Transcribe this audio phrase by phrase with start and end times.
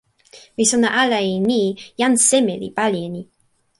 [0.55, 1.61] mi sona ala e ni:
[1.99, 3.21] jan seme li pali e ni.